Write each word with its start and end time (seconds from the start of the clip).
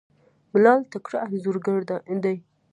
بلال 0.51 0.79
تکړه 0.91 1.19
انځورګر 1.29 1.79
دی. 2.23 2.35